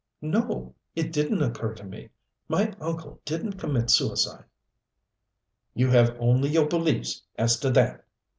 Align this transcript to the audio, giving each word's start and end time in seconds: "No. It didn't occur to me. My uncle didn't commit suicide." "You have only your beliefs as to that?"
"No. 0.23 0.73
It 0.95 1.11
didn't 1.13 1.43
occur 1.43 1.75
to 1.75 1.83
me. 1.83 2.09
My 2.47 2.73
uncle 2.81 3.21
didn't 3.23 3.59
commit 3.59 3.91
suicide." 3.91 4.45
"You 5.75 5.91
have 5.91 6.17
only 6.19 6.49
your 6.49 6.65
beliefs 6.67 7.21
as 7.37 7.59
to 7.59 7.69
that?" 7.69 8.03